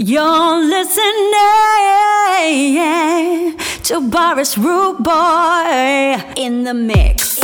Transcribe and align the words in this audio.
You're 0.00 0.64
listening 0.64 1.32
to 3.82 4.00
Boris 4.08 4.56
Rude 4.56 5.02
Boy 5.02 6.22
in 6.36 6.62
the 6.62 6.72
mix. 6.72 7.37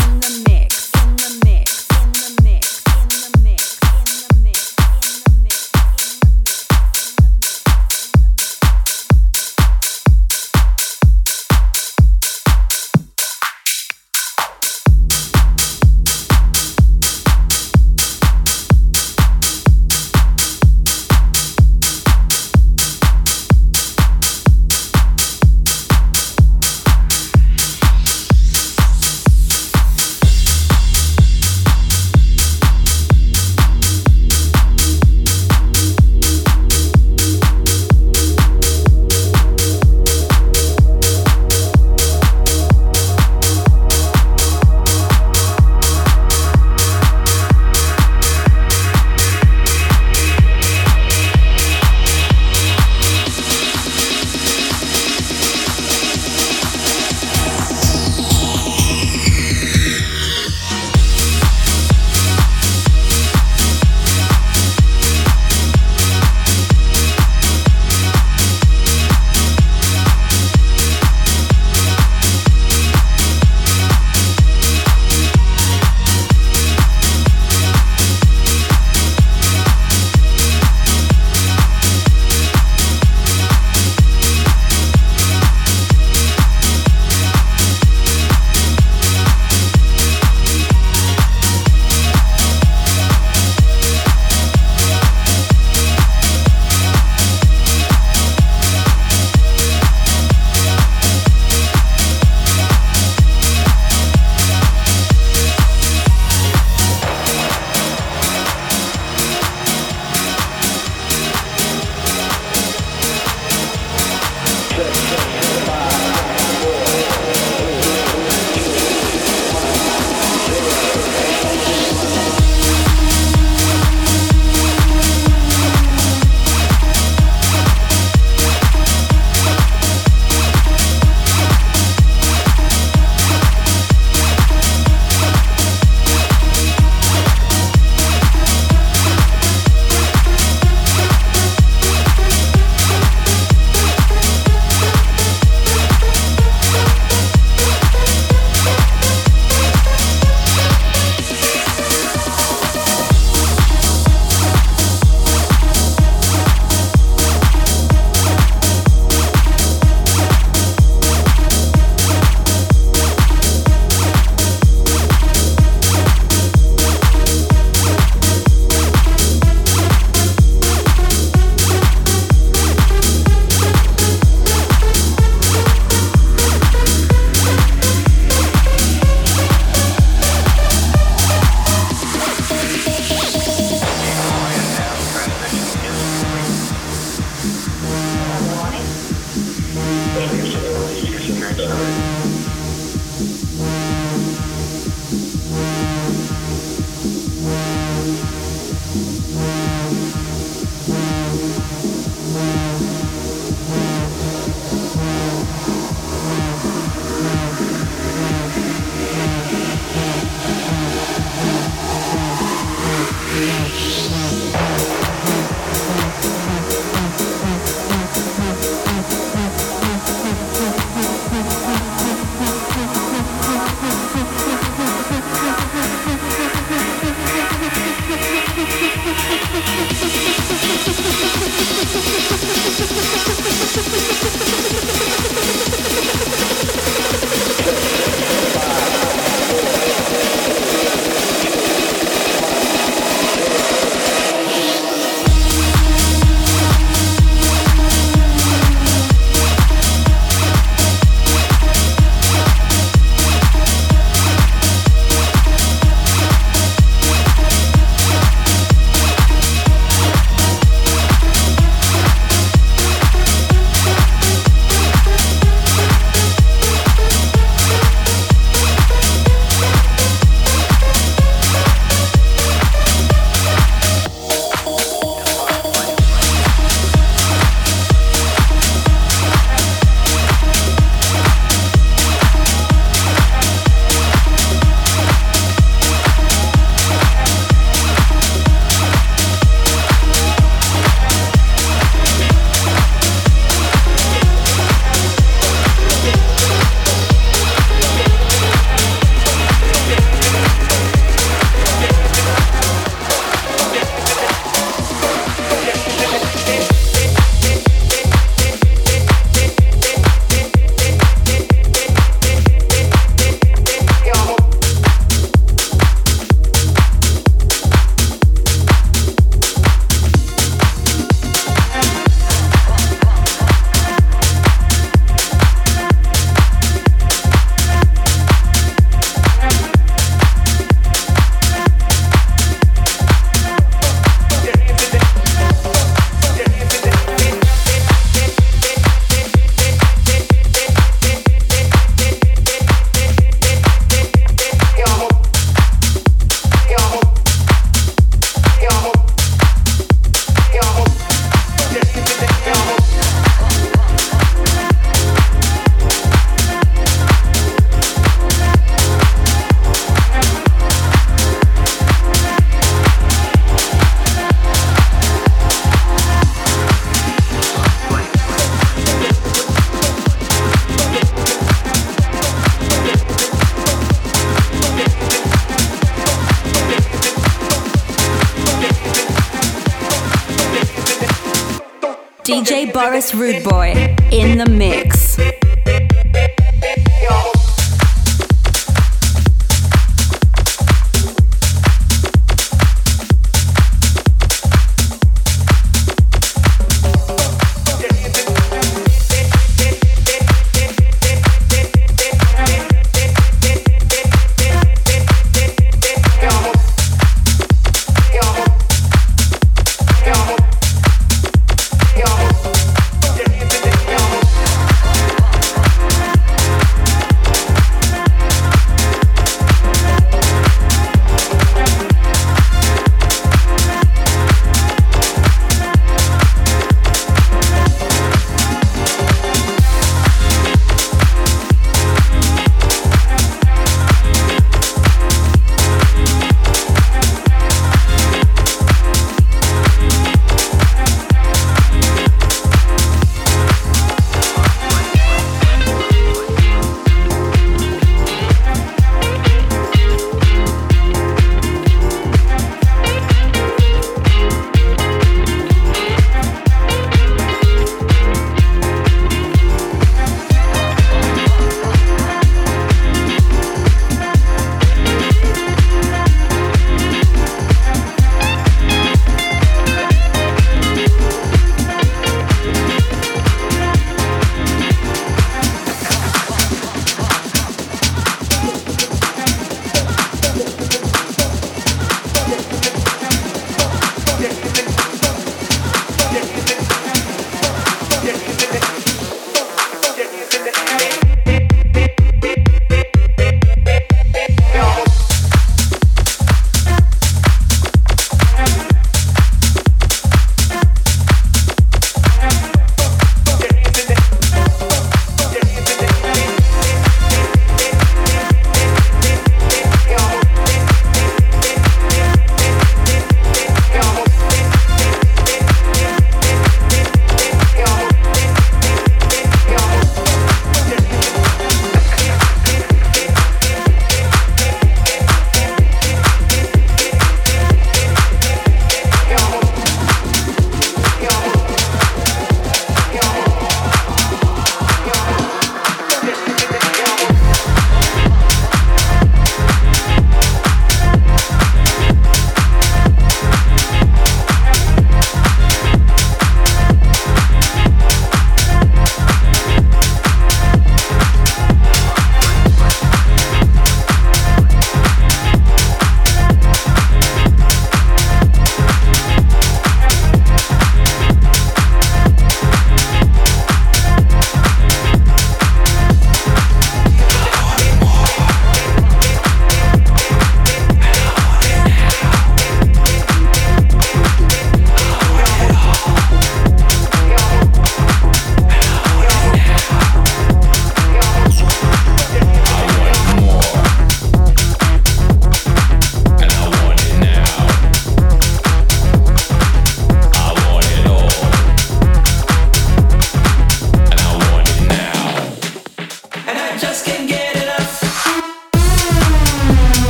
Rude 383.13 383.43
Boy 383.43 383.84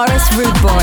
Boris 0.00 0.34
Rude 0.34 0.62
Boy 0.62 0.79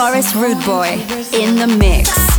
Boris 0.00 0.34
Rude 0.34 0.64
Boy 0.64 0.92
in 1.34 1.56
the 1.56 1.66
mix. 1.78 2.29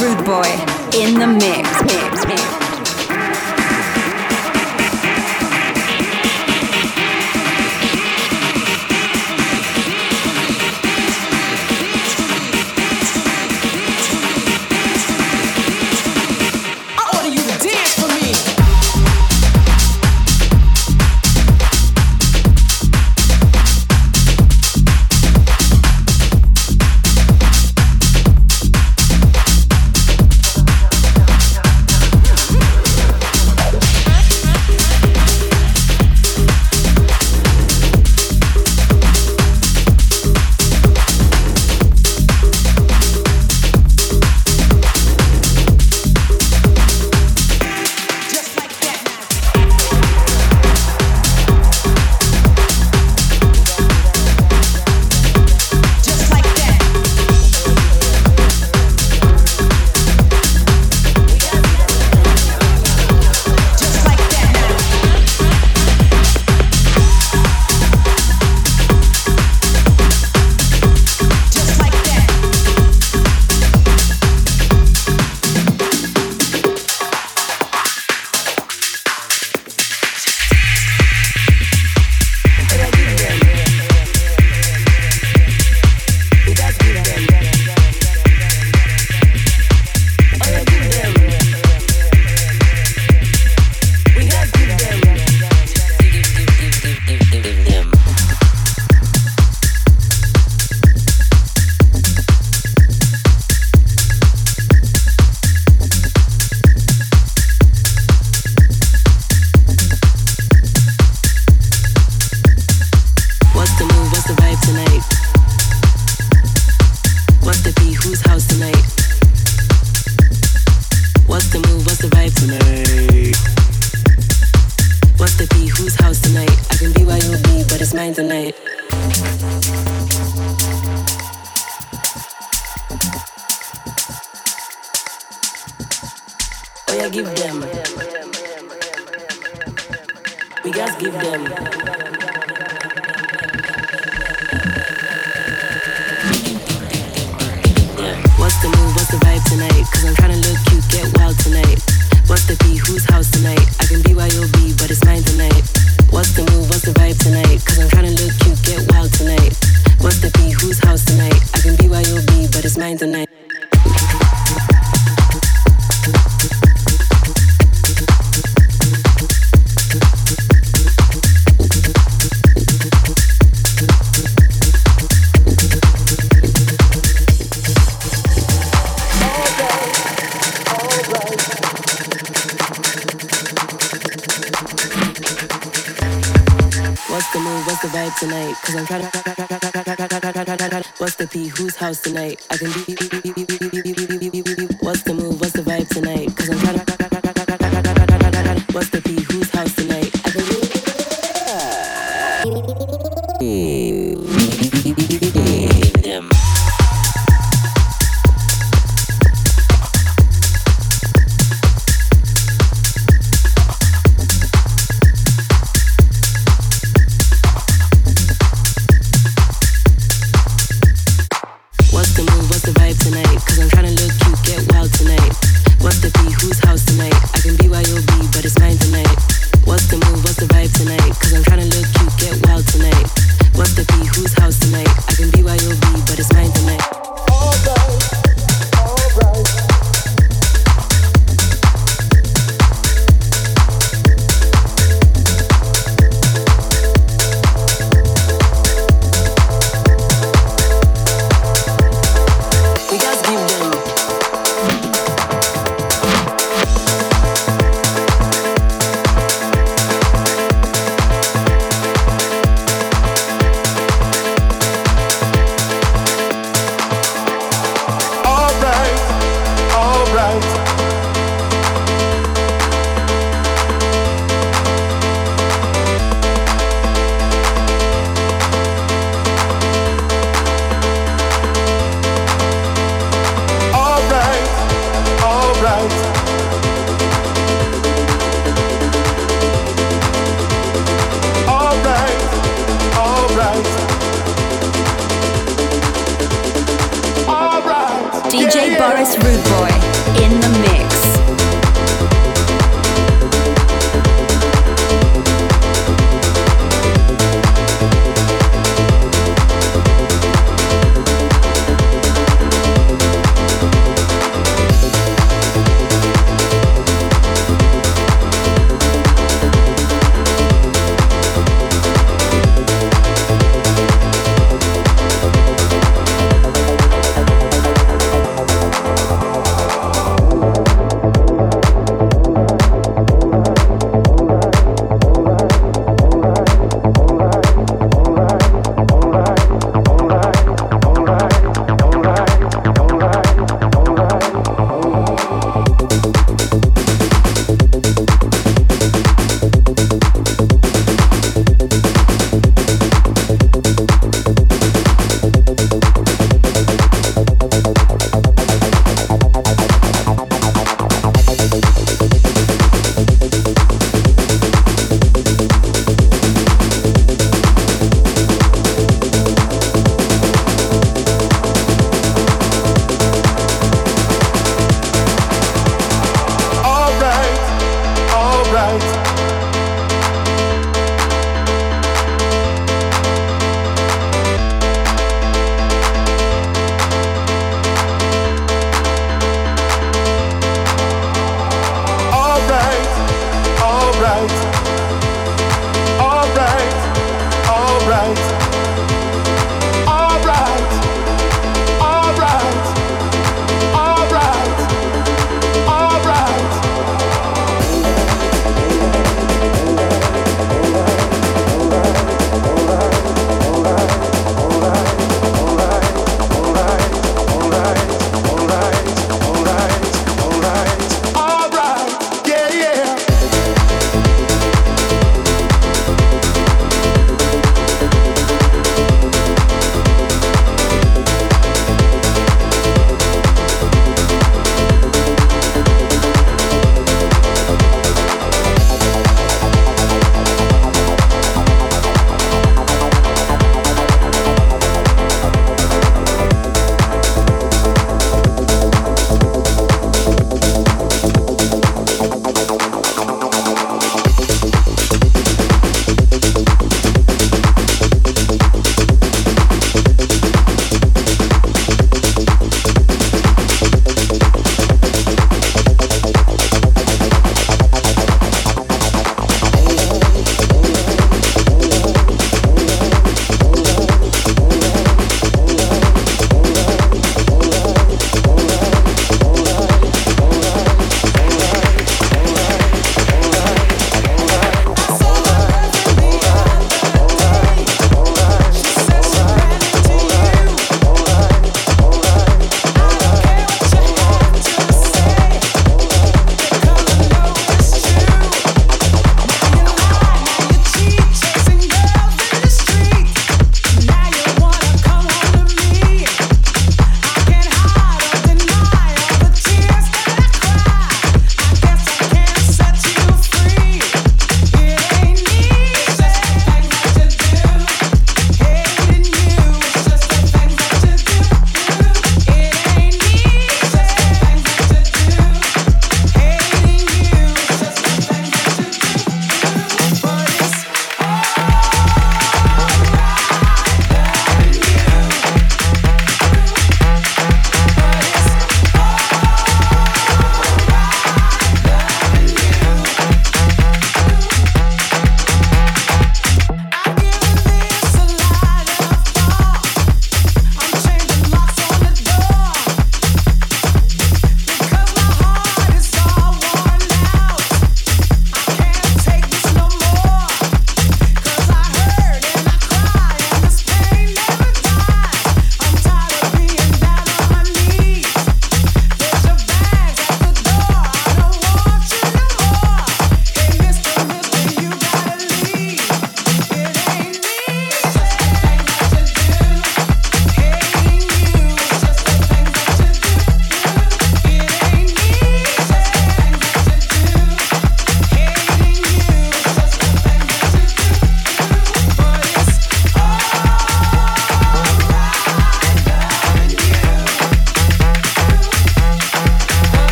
Rude 0.00 0.24
Boy 0.24 0.48
in 0.94 1.18
the 1.18 1.26
mix. 1.26 1.82
mix, 1.82 2.26
mix. 2.26 2.67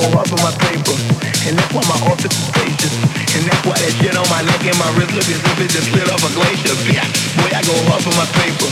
people 0.00 0.16
huffing 0.16 0.40
my 0.40 0.52
paper. 0.64 0.96
And 1.48 1.56
that's 1.56 1.72
why 1.72 1.84
my 1.88 1.98
office 2.08 2.32
is 2.32 2.46
spacious. 2.48 2.94
And 3.36 3.42
that's 3.44 3.62
why 3.64 3.76
that 3.76 3.92
shit 4.00 4.16
on 4.16 4.26
my 4.32 4.40
neck 4.44 4.64
and 4.64 4.78
my 4.80 4.88
wrist 4.96 5.12
look 5.12 5.28
as 5.28 5.40
if 5.40 5.58
it 5.60 5.70
just 5.72 5.88
slid 5.92 6.08
off 6.08 6.24
a 6.24 6.30
glacier. 6.32 6.76
Yeah, 6.88 7.04
boy, 7.40 7.52
I 7.52 7.60
go 7.64 7.74
huffing 7.88 8.16
my 8.16 8.28
paper. 8.40 8.68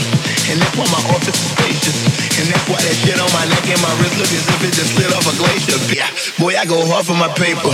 And 0.49 0.57
that's 0.57 0.75
why 0.77 0.87
my 0.89 1.01
office 1.13 1.37
is 1.37 1.49
spacious. 1.53 1.97
And 2.41 2.45
that's 2.49 2.65
why 2.69 2.81
that 2.81 2.95
shit 3.05 3.19
on 3.21 3.29
my 3.33 3.45
neck 3.45 3.65
and 3.69 3.81
my 3.81 3.93
wrist 4.01 4.17
look 4.17 4.31
as 4.33 4.45
if 4.45 4.61
it 4.65 4.73
just 4.73 4.91
slid 4.97 5.11
off 5.13 5.25
a 5.29 5.33
glacier. 5.37 5.77
Yeah, 5.93 6.09
boy, 6.41 6.57
I 6.57 6.65
go 6.65 6.81
huffing 6.89 7.19
my 7.19 7.29
paper. 7.37 7.69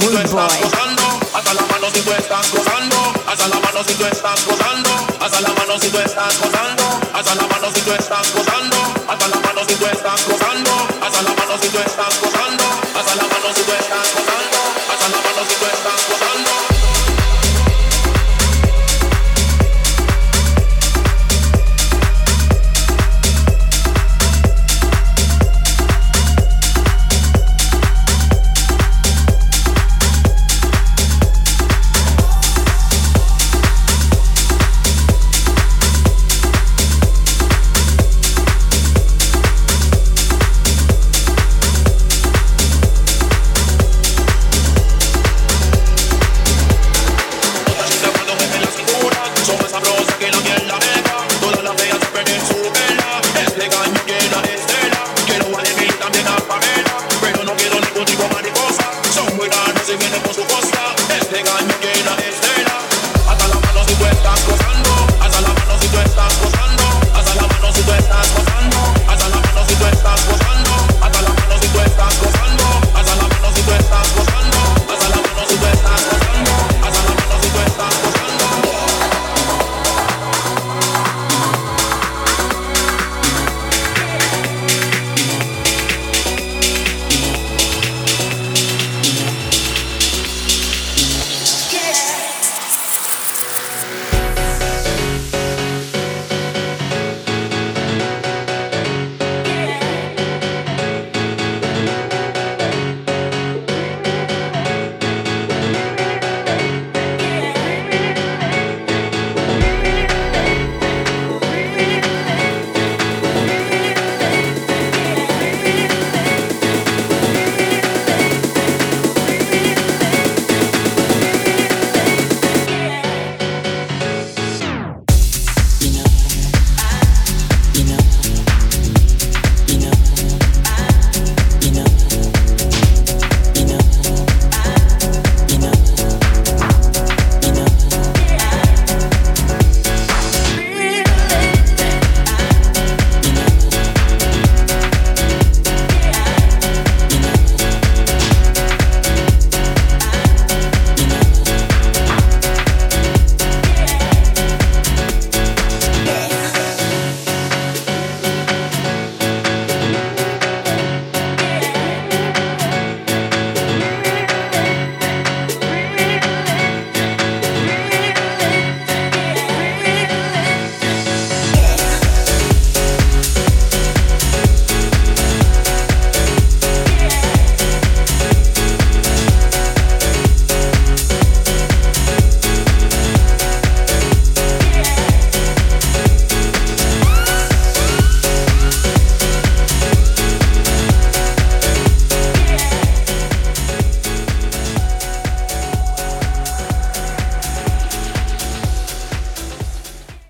rude 0.00 0.24
boy. 0.30 0.46
Hasta 1.34 1.54
la 1.54 1.62
mano 1.62 1.88
si 1.92 2.00
tú 2.00 2.12
estás 2.12 2.50
gozando, 2.52 2.96
hasta 3.26 3.48
la 3.48 3.60
mano 3.60 3.84
si 3.84 3.94
tú 3.94 4.04
estás 4.06 4.46
gozando, 4.46 4.90
hasta 5.20 5.40
la 5.40 5.48
mano 5.52 5.78
si 5.78 5.88
tú 5.90 5.98
estás 5.98 6.40
gozando, 6.40 7.00
hasta 7.12 7.34
la 7.34 7.46
mano 7.46 7.68
si 7.74 7.80
tú 7.82 7.92
estás 7.92 8.32
gozando. 8.32 8.45